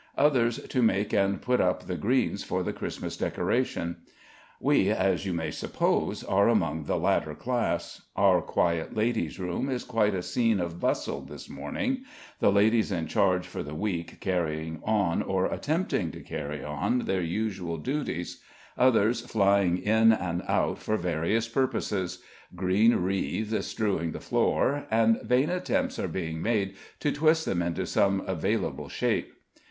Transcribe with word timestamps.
others 0.17 0.57
to 0.67 0.81
make 0.81 1.13
and 1.13 1.43
put 1.43 1.61
up 1.61 1.85
the 1.85 1.95
greens 1.95 2.43
for 2.43 2.63
the 2.63 2.73
Christmas 2.73 3.15
decoration; 3.15 3.97
we, 4.59 4.89
as 4.89 5.27
you 5.27 5.31
may 5.31 5.51
suppose, 5.51 6.23
are 6.23 6.49
among 6.49 6.85
the 6.85 6.97
latter 6.97 7.35
class. 7.35 8.01
Our 8.15 8.41
quiet 8.41 8.95
ladies' 8.97 9.37
room 9.39 9.69
is 9.69 9.83
quite 9.83 10.15
a 10.15 10.23
scene 10.23 10.59
of 10.59 10.79
bustle 10.79 11.21
this 11.21 11.47
morning; 11.47 12.03
the 12.39 12.51
ladies 12.51 12.91
in 12.91 13.05
charge 13.05 13.45
for 13.45 13.61
the 13.61 13.75
week 13.75 14.19
carrying 14.21 14.81
on, 14.83 15.21
or 15.21 15.45
attempting 15.45 16.09
to 16.13 16.21
carry 16.21 16.63
on, 16.63 17.05
their 17.05 17.21
usual 17.21 17.77
duties; 17.77 18.41
others 18.79 19.21
flying 19.21 19.77
in 19.77 20.11
and 20.11 20.41
out 20.47 20.79
for 20.79 20.97
various 20.97 21.47
purposes; 21.47 22.23
green 22.55 22.95
wreaths 22.95 23.67
strewing 23.67 24.13
the 24.13 24.19
floor, 24.19 24.87
and 24.89 25.21
vain 25.21 25.51
attempts 25.51 25.99
are 25.99 26.07
being 26.07 26.41
made 26.41 26.75
to 26.99 27.11
twist 27.11 27.45
them 27.45 27.61
into 27.61 27.85
some 27.85 28.23
available 28.25 28.89
shape. 28.89 29.33